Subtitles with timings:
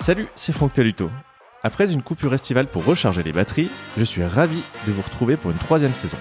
[0.00, 1.10] Salut, c'est Franck Taluto.
[1.62, 3.68] Après une coupure estivale pour recharger les batteries,
[3.98, 6.16] je suis ravi de vous retrouver pour une troisième saison.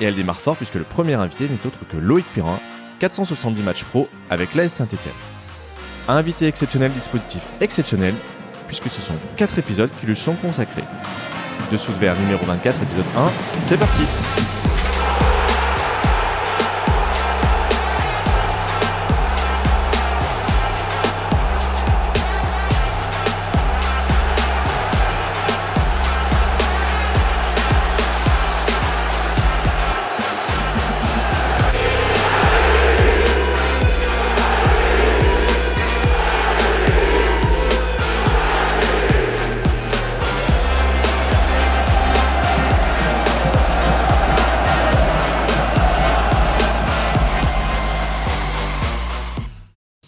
[0.00, 2.60] Et elle démarre fort puisque le premier invité n'est autre que Loïc Pirin,
[3.00, 5.12] 470 matchs pro avec l'AS Saint-Etienne.
[6.06, 8.14] Invité exceptionnel, dispositif exceptionnel,
[8.68, 10.84] puisque ce sont 4 épisodes qui lui sont consacrés.
[11.72, 13.28] Dessous de verre numéro 24, épisode 1,
[13.60, 14.02] c'est parti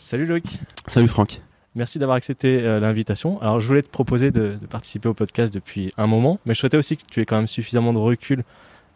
[0.09, 0.59] Salut Loïc.
[0.87, 1.43] Salut Franck.
[1.75, 3.39] Merci d'avoir accepté euh, l'invitation.
[3.43, 6.61] Alors, je voulais te proposer de, de, participer au podcast depuis un moment, mais je
[6.61, 8.43] souhaitais aussi que tu aies quand même suffisamment de recul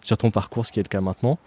[0.01, 1.39] sur ton parcours, ce qui est le cas maintenant.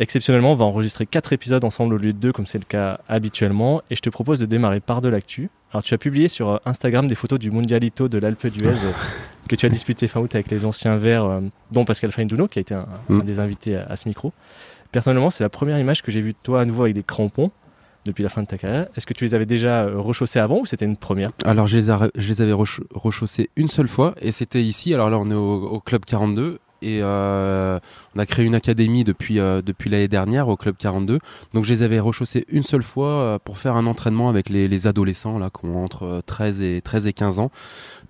[0.00, 2.98] Exceptionnellement, on va enregistrer quatre épisodes ensemble au lieu de deux, comme c'est le cas
[3.08, 5.48] habituellement, et je te propose de démarrer par de l'actu.
[5.70, 8.90] Alors, tu as publié sur euh, Instagram des photos du Mundialito de l'Alpe d'Huez euh,
[9.48, 12.58] que tu as disputé fin août avec les anciens Verts, euh, dont Pascal Fainduno, qui
[12.58, 13.20] a été un, mm.
[13.20, 14.32] un des invités à, à, ce micro.
[14.90, 17.52] Personnellement, c'est la première image que j'ai vue de toi à nouveau avec des crampons
[18.08, 18.86] depuis la fin de ta carrière.
[18.96, 21.30] Est-ce que tu les avais déjà rechaussés avant ou c'était une première?
[21.44, 24.92] Alors je les, avais rech rechaussés une seule fois et c'était ici.
[24.94, 27.78] Alors là on est au, Club 42 et euh,
[28.14, 31.18] on a créé une académie depuis, euh, depuis l'année dernière au Club 42.
[31.54, 34.68] Donc je les avais rechaussés une seule fois euh, pour faire un entraînement avec les,
[34.68, 37.50] les adolescents là qui ont entre 13 et, 13 et 15 ans.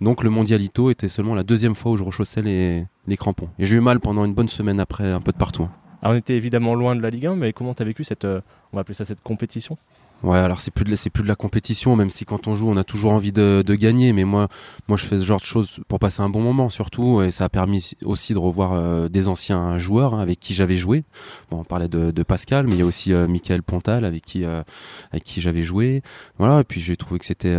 [0.01, 3.49] Donc le Mondialito était seulement la deuxième fois où je rechaussais les, les crampons.
[3.59, 5.69] Et j'ai eu mal pendant une bonne semaine après un peu de partout.
[6.03, 8.41] On était évidemment loin de la Ligue 1, mais comment tu as vécu cette, euh,
[8.73, 9.77] on va appeler ça cette compétition?
[10.25, 12.69] Ouais, alors c'est plus de c'est plus de la compétition, même si quand on joue,
[12.69, 14.13] on a toujours envie de, gagner.
[14.13, 14.49] Mais moi,
[14.89, 17.45] moi, je fais ce genre de choses pour passer un bon moment, surtout, et ça
[17.45, 21.05] a permis aussi de revoir euh, des anciens joueurs hein, avec qui j'avais joué.
[21.51, 24.45] Bon, on parlait de, Pascal, mais il y a aussi euh, Michael Pontal avec qui
[24.45, 24.63] euh,
[25.13, 26.03] avec qui j'avais joué.
[26.39, 27.57] Voilà, et puis j'ai trouvé que c'était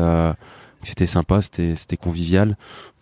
[0.84, 2.58] c'était sympa, c'était c'était convivial.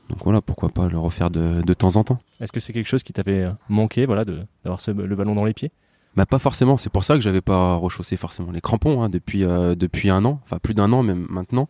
[0.10, 2.20] Donc voilà, pourquoi pas le refaire de, de temps en temps.
[2.40, 5.72] Est-ce que c'est quelque chose qui t'avait manqué, voilà, d'avoir le ballon dans les pieds?
[6.16, 9.44] Bah pas forcément, c'est pour ça que j'avais pas rechaussé forcément les crampons hein, depuis
[9.44, 11.68] euh, depuis un an, enfin plus d'un an même maintenant.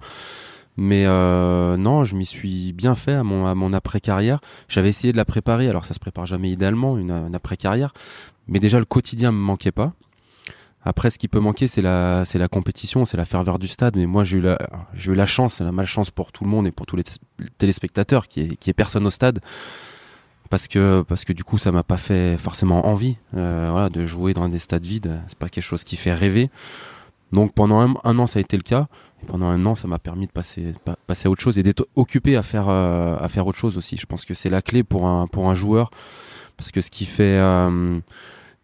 [0.78, 4.40] Mais euh, non, je m'y suis bien fait à mon à mon après carrière.
[4.70, 7.94] J'avais essayé de la préparer, alors ça se prépare jamais idéalement une, une après carrière,
[8.48, 9.94] mais déjà le quotidien me manquait pas.
[10.88, 13.98] Après, ce qui peut manquer, c'est la, c'est la compétition, c'est la ferveur du stade.
[13.98, 14.58] Mais moi, j'ai eu la,
[14.94, 17.04] j'ai eu la chance, la malchance pour tout le monde et pour tous les
[17.58, 19.42] téléspectateurs, qui est, qui est personne au stade,
[20.50, 24.06] parce que, parce que du coup, ça m'a pas fait forcément envie, euh, voilà, de
[24.06, 25.22] jouer dans des stades vides.
[25.28, 26.50] C'est pas quelque chose qui fait rêver.
[27.34, 28.88] Donc pendant un, an, ça a été le cas.
[29.22, 30.74] Et pendant un an, ça m'a permis de passer,
[31.06, 33.98] passer à autre chose et d'être occupé à faire, euh, à faire autre chose aussi.
[33.98, 35.92] Je pense que c'est la clé pour un, pour un joueur,
[36.56, 38.00] parce que ce qui fait, euh,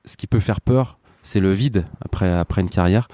[0.05, 3.07] ce qui peut faire peur, c'est le vide après, après une carrière.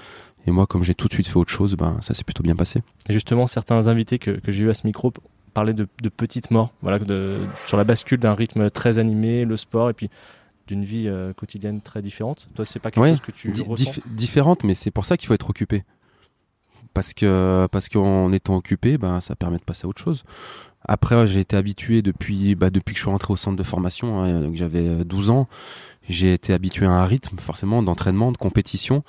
[0.46, 2.56] Et moi, comme j'ai tout de suite fait autre chose, ben, ça s'est plutôt bien
[2.56, 2.82] passé.
[3.08, 5.12] Et justement, certains invités que, que j'ai eu à ce micro
[5.52, 9.56] parlaient de, de petites morts, voilà, de, sur la bascule d'un rythme très animé, le
[9.56, 10.10] sport, et puis
[10.66, 12.48] d'une vie euh, quotidienne très différente.
[12.54, 15.04] Toi, c'est pas quelque ouais, chose que tu di ressens dif Différente, mais c'est pour
[15.04, 15.84] ça qu'il faut être occupé.
[16.94, 20.24] Parce que parce qu'en étant occupé, ben, ça permet de passer à autre chose.
[20.92, 24.20] Après, j'ai été habitué depuis, bah, depuis que je suis rentré au centre de formation,
[24.20, 25.46] hein, donc j'avais 12 ans.
[26.08, 29.04] J'ai été habitué à un rythme, forcément, d'entraînement, de compétition.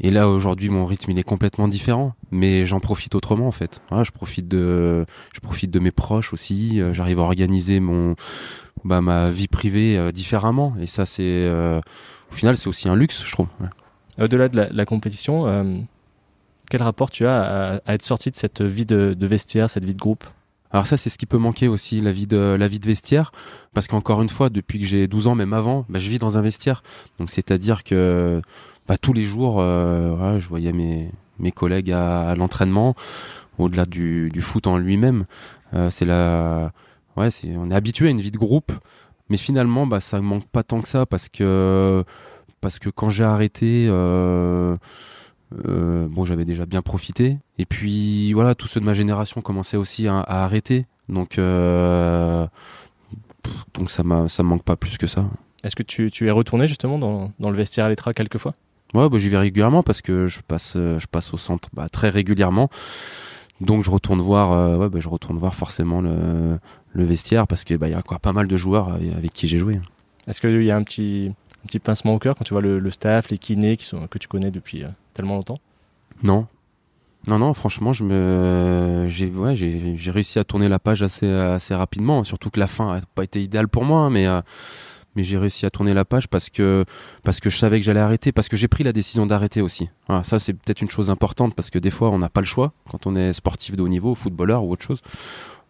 [0.00, 2.14] Et là, aujourd'hui, mon rythme, il est complètement différent.
[2.30, 3.82] Mais j'en profite autrement, en fait.
[3.90, 5.04] Je profite de,
[5.34, 6.80] je profite de mes proches aussi.
[6.80, 8.16] Euh, J'arrive à organiser mon,
[8.82, 10.72] bah, ma vie privée euh, différemment.
[10.80, 11.78] Et ça, c'est, euh,
[12.30, 13.48] au final, c'est aussi un luxe, je trouve.
[14.18, 15.76] Au-delà de la, compétition, euh,
[16.70, 20.00] quel rapport tu as à, être sorti de cette vie de vestiaire, cette vie de
[20.00, 20.24] groupe?
[20.72, 23.32] Alors ça, c'est ce qui peut manquer aussi, la vie de, la vie de vestiaire.
[23.74, 26.38] Parce qu'encore une fois, depuis que j'ai 12 ans, même avant, bah, je vis dans
[26.38, 26.82] un vestiaire.
[27.18, 28.40] Donc c'est-à-dire que
[28.86, 32.94] bah, tous les jours, euh, voilà, je voyais mes, mes collègues à, à l'entraînement,
[33.58, 35.24] au-delà du, du foot en lui-même.
[35.74, 36.72] Euh, c'est la...
[37.16, 38.72] Ouais, c'est, on est habitué à une vie de groupe.
[39.28, 42.04] Mais finalement, bah, ça manque pas tant que ça parce que,
[42.60, 43.86] parce que quand j'ai arrêté...
[43.88, 44.76] Euh,
[45.66, 47.38] euh, bon, j'avais déjà bien profité.
[47.58, 50.86] Et puis voilà, tous ceux de ma génération commençaient aussi à, à arrêter.
[51.08, 52.46] Donc, euh,
[53.74, 55.24] donc ça me manque pas plus que ça.
[55.62, 58.54] Est-ce que tu, tu es retourné justement dans, dans le vestiaire à l'Etra quelques fois?
[58.94, 62.08] Ouais, bah, j'y vais régulièrement parce que je passe, je passe au centre bah, très
[62.08, 62.70] régulièrement.
[63.60, 66.58] Donc je retourne voir, euh, ouais, bah, je retourne voir forcément le,
[66.92, 69.58] le vestiaire parce que bah, y a quoi, pas mal de joueurs avec qui j'ai
[69.58, 69.80] joué.
[70.26, 71.30] Est-ce qu'il y a un petit,
[71.62, 74.06] un petit pincement au cœur quand tu vois le, le staff, les kinés qui sont,
[74.06, 75.58] que tu connais depuis euh, tellement longtemps
[76.22, 76.46] Non.
[77.26, 81.74] Non, non, franchement, je me, j'ai, ouais, j'ai, réussi à tourner la page assez, assez
[81.74, 82.24] rapidement.
[82.24, 84.40] Surtout que la fin n'a pas été idéale pour moi, hein, mais, euh,
[85.16, 86.86] mais j'ai réussi à tourner la page parce que,
[87.22, 89.90] parce que je savais que j'allais arrêter, parce que j'ai pris la décision d'arrêter aussi.
[90.22, 92.72] Ça, c'est peut-être une chose importante parce que des fois, on n'a pas le choix
[92.90, 95.02] quand on est sportif de haut niveau, footballeur ou autre chose.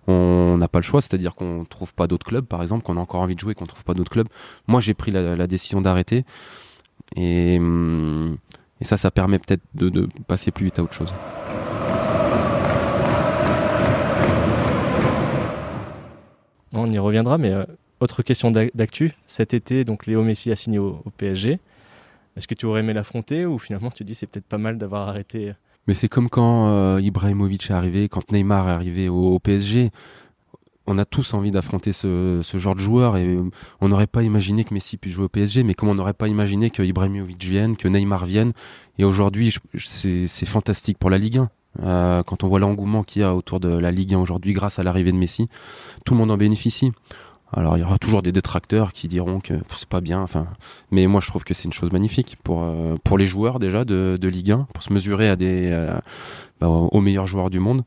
[0.07, 3.01] On n'a pas le choix, c'est-à-dire qu'on trouve pas d'autres clubs, par exemple, qu'on a
[3.01, 4.29] encore envie de jouer, qu'on trouve pas d'autres clubs.
[4.69, 6.25] Moi, j'ai pris la, la décision d'arrêter.
[7.17, 8.37] Et, hum,
[8.81, 11.13] et ça, ça permet peut-être de, de passer plus vite à autre chose.
[16.73, 17.65] On y reviendra, mais euh,
[18.01, 19.13] autre question d'ac- d'actu.
[19.27, 21.59] Cet été, donc Léo Messi a signé au, au PSG.
[22.37, 25.09] Est-ce que tu aurais aimé l'affronter ou finalement tu dis c'est peut-être pas mal d'avoir
[25.09, 25.53] arrêté
[25.89, 29.91] Mais c'est comme quand euh, Ibrahimovic est arrivé, quand Neymar est arrivé au, au PSG.
[30.91, 33.49] On a tous envie d'affronter ce, genre de joueur et euh,
[33.81, 36.27] on n'aurait pas imaginé que Messi puisse jouer au PSG, mais comme on n'aurait pas
[36.27, 38.53] imaginé que Ibrahimovic vienne, que Neymar vienne.
[38.99, 41.51] Et aujourd'hui, c'est fantastique pour la Ligue 1.
[41.85, 44.81] Euh, quand on voit l'engouement qu'il y a autour de la Ligue 1 aujourd'hui grâce
[44.81, 45.49] à l'arrivée de Messi,
[46.05, 46.91] tout le monde en bénéficie.
[47.53, 50.27] Alors il y aura toujours des détracteurs qui diront que c'est pas bien,
[50.91, 54.19] mais moi je trouve que c'est une chose magnifique pour euh, les joueurs déjà de,
[54.23, 55.37] Ligue 1, pour se mesurer
[56.61, 57.85] bah, aux meilleurs joueurs du monde,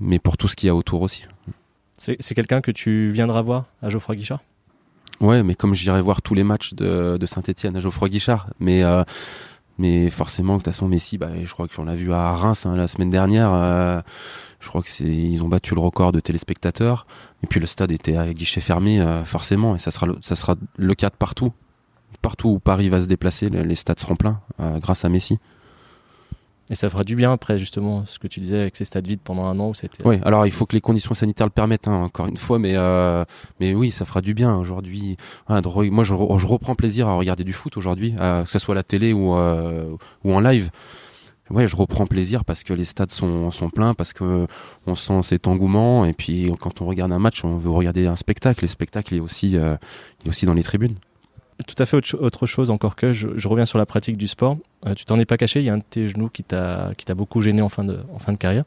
[0.00, 1.26] mais pour tout ce qu'il y a autour aussi.
[1.96, 4.40] C'est quelqu'un que tu viendras voir à Geoffroy Guichard?
[5.20, 9.04] Ouais, mais comme j'irai voir tous les matchs de, Saint-Etienne à Geoffroy Guichard, mais euh,
[9.78, 12.76] mais forcément, de toute façon, Messi, bah, je crois qu'on l'a vu à Reims hein,
[12.76, 13.52] la semaine dernière.
[13.52, 14.00] euh,
[14.60, 17.06] je crois que ils ont battu le record de téléspectateurs.
[17.42, 20.36] Et puis le stade était à guichet fermé, euh, forcément, et ça sera le, ça
[20.36, 21.52] sera le cas de partout.
[22.22, 24.40] Partout où Paris va se déplacer, le- les stades seront pleins
[24.80, 25.38] grâce à Messi.
[26.70, 29.20] Et ça fera du bien après justement ce que tu disais avec ces stades vides
[29.22, 31.88] pendant un an où c'était Oui, alors il faut que les conditions sanitaires le permettent,
[31.88, 33.22] hein, encore une fois, mais euh,
[33.60, 35.18] mais oui, ça fera du bien aujourd'hui.
[35.48, 38.74] Moi, je, re- je reprends plaisir à regarder du foot aujourd'hui, euh, que ce soit
[38.74, 39.94] à la télé ou euh,
[40.24, 40.70] ou en live.
[41.50, 44.46] Ouais, je reprends plaisir parce que les stades sont sont pleins, parce que
[44.86, 48.16] on sent cet engouement, et puis quand on regarde un match, on veut regarder un
[48.16, 48.64] spectacle.
[48.64, 49.76] Le spectacle est aussi euh,
[50.22, 50.94] il est aussi dans les tribunes.
[51.66, 54.16] Tout à fait autre, cho- autre chose encore que je, je reviens sur la pratique
[54.16, 54.56] du sport.
[54.86, 56.92] Euh, tu t'en es pas caché, il y a un de tes genoux qui t'a
[57.16, 58.64] beaucoup gêné en fin de en fin de carrière.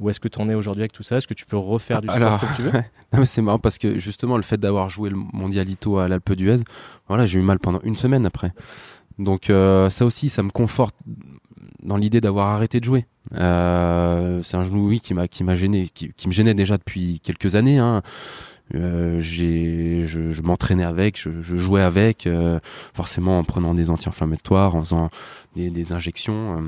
[0.00, 1.18] Où est-ce que tu en es aujourd'hui avec tout ça?
[1.18, 3.24] Est-ce que tu peux refaire du sport Alors, comme tu veux?
[3.26, 6.62] c'est marrant parce que justement le fait d'avoir joué le mondialito à l'Alpe d'Huez,
[7.08, 8.52] voilà, j'ai eu mal pendant une semaine après.
[9.18, 10.96] Donc euh, ça aussi, ça me conforte
[11.82, 13.06] dans l'idée d'avoir arrêté de jouer.
[13.34, 16.76] Euh, c'est un genou oui qui m'a qui m'a gêné, qui, qui me gênait déjà
[16.78, 17.78] depuis quelques années.
[17.78, 18.02] Hein.
[18.74, 22.58] Euh, j'ai, je, je m'entraînais avec, je, je jouais avec, euh,
[22.94, 25.10] forcément en prenant des anti-inflammatoires, en faisant
[25.54, 26.60] des, des injections, euh,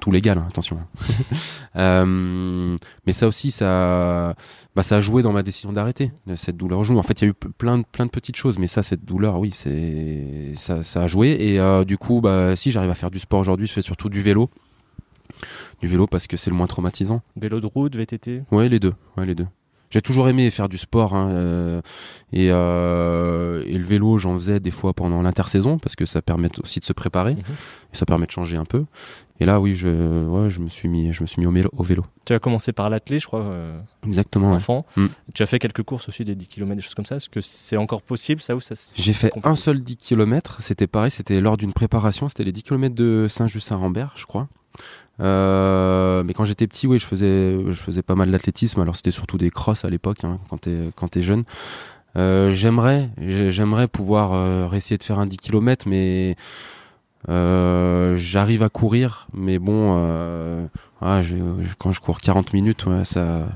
[0.00, 0.78] tout légal, hein, attention.
[1.74, 2.76] Euh,
[3.06, 4.34] mais ça aussi, ça,
[4.76, 6.98] bah, ça a joué dans ma décision d'arrêter cette douleur genou.
[6.98, 9.06] En fait, il y a eu plein de, plein de petites choses, mais ça, cette
[9.06, 11.30] douleur, oui, c'est ça, ça a joué.
[11.40, 14.10] Et euh, du coup, bah, si j'arrive à faire du sport aujourd'hui, je fais surtout
[14.10, 14.50] du vélo,
[15.80, 17.22] du vélo parce que c'est le moins traumatisant.
[17.36, 19.46] Vélo de route, VTT Ouais, les deux, ouais, les deux.
[19.92, 21.80] J'ai toujours aimé faire du sport hein, euh,
[22.32, 26.48] et, euh, et le vélo, j'en faisais des fois pendant l'intersaison parce que ça permet
[26.62, 27.40] aussi de se préparer Mhm.
[27.92, 28.84] et ça permet de changer un peu.
[29.40, 29.88] Et là, oui, je,
[30.26, 31.68] ouais, je me suis mis, je me suis mis au vélo.
[31.76, 32.04] Au vélo.
[32.24, 34.50] Tu as commencé par l'athlé, je crois, euh, Exactement.
[34.50, 34.56] ouais.
[34.56, 34.86] enfant.
[34.96, 35.06] Mm.
[35.34, 37.16] Tu as fait quelques courses aussi, des 10 km, des choses comme ça.
[37.16, 40.58] Est-ce que c'est encore possible ça ou ça J'ai fait compliqué un seul 10 km,
[40.62, 44.48] c'était pareil, c'était lors d'une préparation, c'était les 10 km de Saint-Just-Saint-Rambert, je crois.
[45.22, 48.80] Euh, mais quand j'étais petit, oui, je faisais, je faisais pas mal d'athlétisme.
[48.80, 51.44] Alors c'était surtout des crosses à l'époque, hein, quand t'es quand t'es jeune.
[52.16, 56.36] Euh, j'aimerais, j'ai- j'aimerais pouvoir euh, essayer de faire un 10 km, mais
[57.28, 59.92] euh, j'arrive à courir, mais bon,
[61.00, 61.34] ah, je-
[61.78, 63.48] quand je cours 40 minutes, ouais, ça,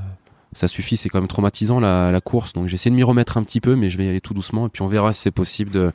[0.52, 0.96] ça suffit.
[0.96, 3.76] C'est quand même traumatisant la, la course, donc j'essaie de m'y remettre un petit peu,
[3.76, 5.92] mais je vais y aller tout doucement, et puis on verra si c'est possible de,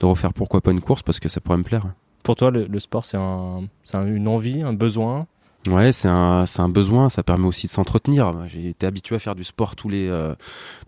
[0.00, 1.86] de refaire pourquoi pas une course, parce que ça pourrait me plaire.
[2.26, 5.28] Pour toi, le, sport, c'est un, une envie, un besoin?
[5.68, 7.08] Ouais, c'est un, un besoin.
[7.08, 8.34] Ça permet aussi de s'entretenir.
[8.48, 10.34] J'ai été habitué à faire du sport tous les, euh,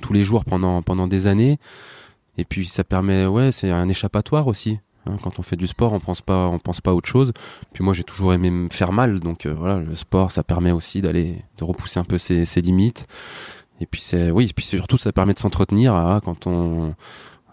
[0.00, 1.60] tous les jours pendant, pendant des années.
[2.38, 4.80] Et puis ça permet, ouais, c'est un échappatoire aussi.
[5.06, 5.16] hein.
[5.22, 7.32] quand on fait du sport, on pense pas, on pense pas à autre chose.
[7.72, 10.72] Puis moi, j'ai toujours aimé me faire mal, donc euh, voilà, le sport, ça permet
[10.72, 13.06] aussi d'aller, de repousser un peu ses, ses limites.
[13.80, 16.96] Et puis c'est, oui, et puis surtout, ça permet de s'entretenir ah, quand on.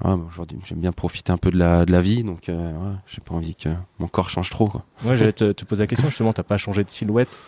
[0.03, 2.95] Ah, aujourd'hui, j'aime bien profiter un peu de la, de la vie, donc euh, ouais,
[3.07, 4.67] j'ai pas envie que mon corps change trop.
[4.67, 4.83] Quoi.
[5.03, 7.41] Moi, j'allais te, te poser la question, justement, t'as pas changé de silhouette.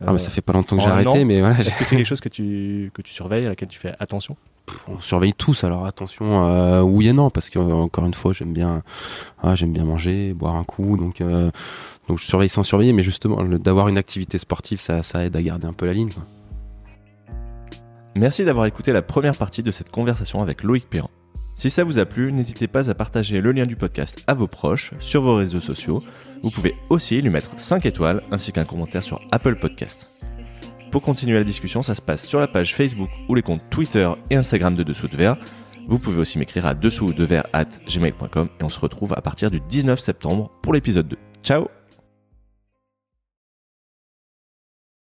[0.00, 1.84] Ah, mais Euh, ça fait pas longtemps que j'ai arrêté, an, mais voilà, Est-ce que
[1.84, 4.36] c'est quelque chose que tu, que tu surveilles, à laquelle tu fais attention?
[4.88, 8.32] On surveille tous alors attention euh, oui et non parce que euh, encore une fois
[8.32, 8.84] j'aime bien
[9.42, 11.50] ah, j'aime bien manger boire un coup donc euh,
[12.08, 15.34] donc je surveille sans surveiller mais justement le- d'avoir une activité sportive ça, ça aide
[15.34, 16.22] à garder un peu la ligne quoi.
[18.14, 21.08] Merci d'avoir écouté la première partie de cette conversation avec Loïc Perrin.
[21.56, 24.48] Si ça vous a plu, n'hésitez pas à partager le lien du podcast à vos
[24.48, 26.02] proches sur vos réseaux sociaux.
[26.42, 30.26] Vous pouvez aussi lui mettre 5 étoiles ainsi qu'un commentaire sur Apple Podcast.
[30.90, 34.10] Pour continuer la discussion, ça se passe sur la page Facebook ou les comptes Twitter
[34.30, 35.36] et Instagram de Dessous de Verre.
[35.88, 39.20] Vous pouvez aussi m'écrire à dessous de verre at gmail.com et on se retrouve à
[39.20, 41.16] partir du 19 septembre pour l'épisode 2.
[41.42, 41.81] Ciao